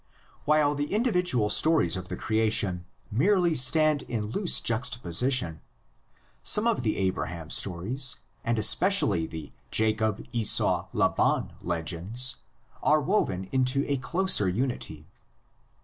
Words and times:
While 0.45 0.73
the 0.73 0.91
individual 0.91 1.51
stories 1.51 1.95
of 1.95 2.07
the 2.07 2.15
creation 2.17 2.85
merely 3.11 3.53
stand 3.53 4.01
in 4.01 4.25
loose 4.31 4.59
juxtaposition, 4.59 5.61
some 6.41 6.65
of 6.65 6.81
the 6.81 6.97
Abraham 6.97 7.51
stories 7.51 8.15
and 8.43 8.57
especially 8.57 9.27
the 9.27 9.51
Jacob 9.69 10.25
Esau 10.31 10.87
Laban 10.91 11.53
legends 11.61 12.37
are 12.81 12.99
woven 12.99 13.47
into 13.51 13.85
a 13.87 13.97
closer 13.97 14.49
unity. 14.49 15.05